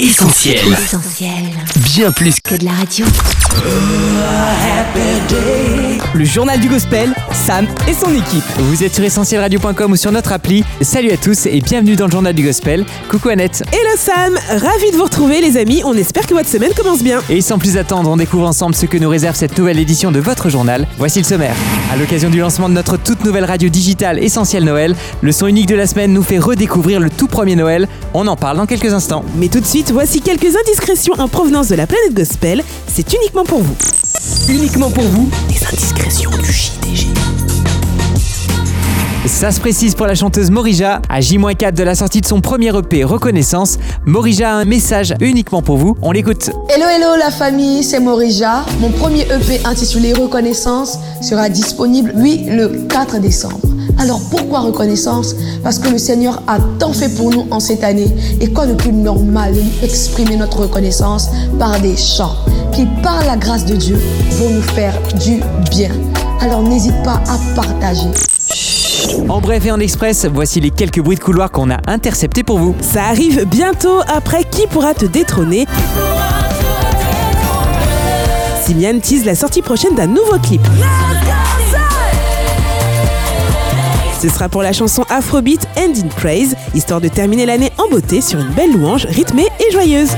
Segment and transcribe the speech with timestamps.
[0.00, 0.58] Essentiel.
[0.72, 1.30] Essentiel.
[1.94, 3.06] Bien plus Que de la radio.
[6.12, 8.42] Le journal du gospel, Sam et son équipe.
[8.58, 10.64] Vous êtes sur essentielradio.com ou sur notre appli.
[10.80, 12.84] Salut à tous et bienvenue dans le journal du gospel.
[13.08, 13.62] Coucou Annette.
[13.70, 17.20] Hello Sam, ravi de vous retrouver les amis, on espère que votre semaine commence bien.
[17.30, 20.18] Et sans plus attendre, on découvre ensemble ce que nous réserve cette nouvelle édition de
[20.18, 20.88] votre journal.
[20.98, 21.54] Voici le sommaire.
[21.92, 25.68] À l'occasion du lancement de notre toute nouvelle radio digitale Essentiel Noël, le son unique
[25.68, 27.88] de la semaine nous fait redécouvrir le tout premier Noël.
[28.12, 29.24] On en parle dans quelques instants.
[29.36, 33.44] Mais tout de suite, voici quelques indiscrétions en provenance de la planète gospel, c'est uniquement
[33.44, 33.74] pour vous.
[34.48, 37.08] Uniquement pour vous, des indiscrétions du JDG.
[39.26, 41.00] Ça se précise pour la chanteuse Morija.
[41.08, 45.62] À J-4 de la sortie de son premier EP Reconnaissance, Morija a un message uniquement
[45.62, 45.96] pour vous.
[46.02, 46.50] On l'écoute.
[46.68, 48.66] Hello hello la famille, c'est Morija.
[48.80, 53.73] Mon premier EP intitulé Reconnaissance sera disponible, lui, le 4 décembre.
[53.98, 55.34] Alors pourquoi reconnaissance?
[55.62, 58.10] Parce que le Seigneur a tant fait pour nous en cette année.
[58.40, 62.36] Et quoi de plus normal de lui exprimer notre reconnaissance par des chants
[62.72, 63.98] qui, par la grâce de Dieu,
[64.32, 65.90] vont nous faire du bien.
[66.40, 68.08] Alors n'hésite pas à partager.
[69.28, 72.58] En bref et en express, voici les quelques bruits de couloir qu'on a interceptés pour
[72.58, 72.74] vous.
[72.80, 75.66] Ça arrive bientôt après Qui pourra te détrôner?
[78.64, 80.62] Simian tease la sortie prochaine d'un nouveau clip.
[84.24, 88.22] Ce sera pour la chanson Afrobeat End in Praise, histoire de terminer l'année en beauté
[88.22, 90.12] sur une belle louange rythmée et joyeuse.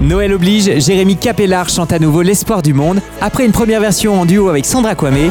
[0.00, 4.24] Noël oblige, Jérémy Capellard chante à nouveau L'espoir du monde, après une première version en
[4.24, 5.30] duo avec Sandra Kwame.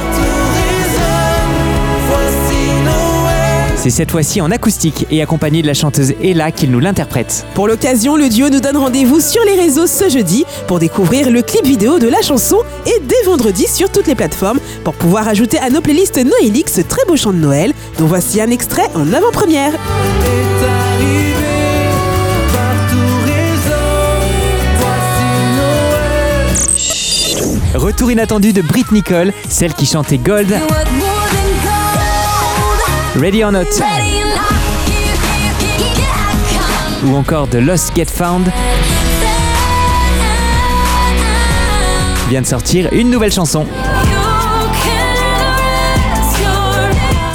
[3.81, 7.45] C'est cette fois-ci en acoustique et accompagné de la chanteuse Ella qu'il nous l'interprète.
[7.53, 11.41] Pour l'occasion, le duo nous donne rendez-vous sur les réseaux ce jeudi pour découvrir le
[11.41, 14.59] clip vidéo de la chanson et dès vendredi sur toutes les plateformes.
[14.83, 18.41] Pour pouvoir ajouter à nos playlists Noéliques ce très beau chant de Noël dont voici
[18.41, 19.71] un extrait en avant-première.
[27.75, 30.53] Retour inattendu de Brit Nicole, celle qui chantait Gold,
[33.19, 33.65] Ready or Not,
[37.05, 38.49] ou encore The Lost Get Found,
[42.29, 43.65] vient de sortir une nouvelle chanson.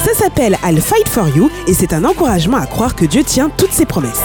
[0.03, 3.51] Ça s'appelle I'll Fight for You et c'est un encouragement à croire que Dieu tient
[3.55, 4.23] toutes ses promesses.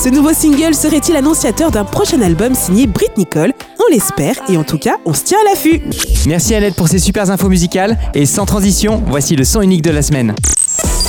[0.00, 3.52] Ce nouveau single serait-il annonciateur d'un prochain album signé Brit Nicole?
[3.80, 5.80] On l'espère et en tout cas, on se tient à l'affût.
[6.26, 9.90] Merci Annette pour ces super infos musicales et sans transition, voici le son unique de
[9.90, 10.36] la semaine.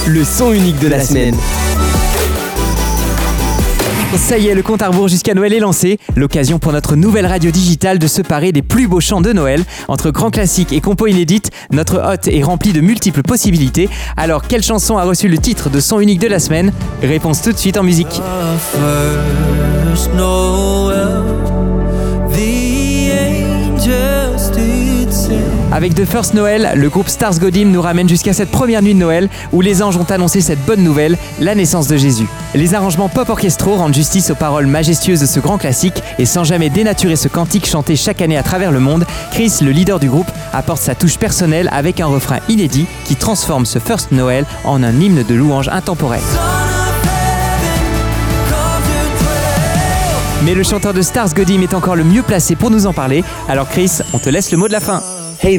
[0.08, 1.36] le son unique de la semaine.
[4.18, 6.00] Ça y est, le compte à rebours jusqu'à Noël est lancé.
[6.16, 9.64] L'occasion pour notre nouvelle radio digitale de se parer des plus beaux chants de Noël.
[9.88, 13.90] Entre grands classiques et compos inédites, notre hôte est rempli de multiples possibilités.
[14.18, 16.72] Alors, quelle chanson a reçu le titre de son unique de la semaine?
[17.02, 18.22] Réponse tout de suite en musique.
[25.80, 29.00] Avec The First Noël, le groupe Stars Godim nous ramène jusqu'à cette première nuit de
[29.00, 32.28] Noël où les anges ont annoncé cette bonne nouvelle, la naissance de Jésus.
[32.54, 36.44] Les arrangements pop orchestraux rendent justice aux paroles majestueuses de ce grand classique et sans
[36.44, 40.10] jamais dénaturer ce cantique chanté chaque année à travers le monde, Chris, le leader du
[40.10, 44.84] groupe, apporte sa touche personnelle avec un refrain inédit qui transforme ce First Noël en
[44.84, 46.20] un hymne de louange intemporel.
[50.44, 53.24] Mais le chanteur de Stars Godim est encore le mieux placé pour nous en parler,
[53.48, 55.02] alors Chris, on te laisse le mot de la fin.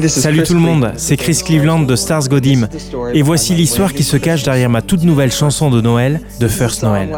[0.08, 2.68] Salut tout le monde, c'est Chris Cleveland de Stars Godim.
[3.14, 6.82] Et voici l'histoire qui se cache derrière ma toute nouvelle chanson de Noël, The First
[6.82, 7.10] Noël.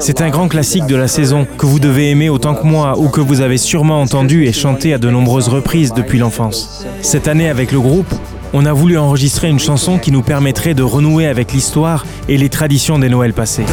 [0.00, 3.08] C'est un grand classique de la saison que vous devez aimer autant que moi ou
[3.08, 6.84] que vous avez sûrement entendu et chanté à de nombreuses reprises depuis l'enfance.
[7.02, 8.12] Cette année avec le groupe,
[8.52, 12.48] on a voulu enregistrer une chanson qui nous permettrait de renouer avec l'histoire et les
[12.48, 13.64] traditions des Noëls passés.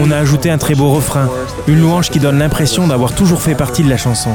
[0.00, 1.28] On a ajouté un très beau refrain,
[1.66, 4.30] une louange qui donne l'impression d'avoir toujours fait partie de la chanson.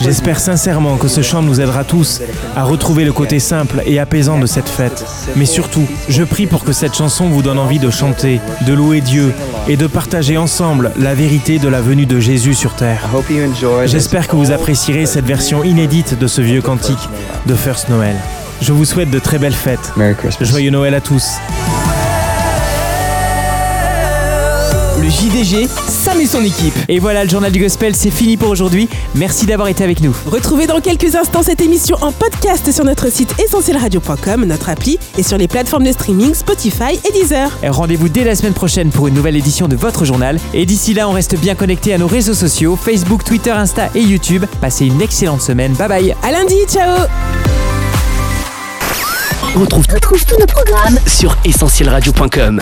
[0.00, 2.20] J'espère sincèrement que ce chant nous aidera tous
[2.54, 5.04] à retrouver le côté simple et apaisant de cette fête.
[5.36, 9.00] Mais surtout, je prie pour que cette chanson vous donne envie de chanter, de louer
[9.00, 9.32] Dieu
[9.68, 13.08] et de partager ensemble la vérité de la venue de Jésus sur terre.
[13.86, 17.08] J'espère que vous apprécierez cette version inédite de ce vieux cantique
[17.46, 18.16] de First Noël.
[18.60, 19.92] Je vous souhaite de très belles fêtes.
[20.40, 21.38] Joyeux Noël à tous.
[25.00, 26.74] Le JDG, Sam et son équipe.
[26.88, 28.86] Et voilà, le journal du gospel, c'est fini pour aujourd'hui.
[29.14, 30.14] Merci d'avoir été avec nous.
[30.26, 35.22] Retrouvez dans quelques instants cette émission en podcast sur notre site essentielradio.com, notre appli et
[35.22, 37.50] sur les plateformes de streaming Spotify et Deezer.
[37.62, 40.38] Rendez-vous dès la semaine prochaine pour une nouvelle édition de votre journal.
[40.52, 44.02] Et d'ici là, on reste bien connecté à nos réseaux sociaux, Facebook, Twitter, Insta et
[44.02, 44.44] YouTube.
[44.60, 45.72] Passez une excellente semaine.
[45.74, 46.14] Bye bye.
[46.22, 47.06] À lundi, ciao
[49.56, 52.60] On retrouve, tous nos programmes sur essentielradio.com.